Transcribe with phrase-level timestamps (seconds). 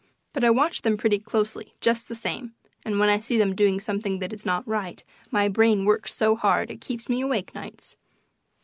[0.33, 3.79] But I watch them pretty closely, just the same, and when I see them doing
[3.79, 7.97] something that is not right my brain works so hard it keeps me awake nights.